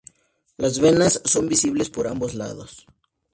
[0.57, 2.87] Las venas son visibles por ambos lados.